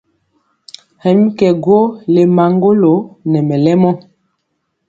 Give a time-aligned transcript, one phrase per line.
[1.01, 1.79] Hɛ mi kɛ gwo
[2.13, 2.93] le maŋgolo
[3.31, 3.89] nɛ mɛlɛmɔ.